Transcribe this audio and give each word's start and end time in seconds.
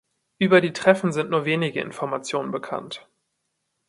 Über 0.39 0.61
die 0.61 0.73
Treffen 0.73 1.11
sind 1.13 1.29
nur 1.29 1.45
wenige 1.45 1.79
Informationen 1.79 2.49
bekannt. 2.49 3.07